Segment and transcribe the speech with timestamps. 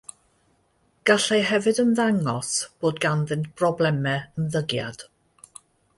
[1.09, 2.49] Gallai hefyd ymddangos
[2.85, 5.05] bod ganddynt broblemau ymddygiad.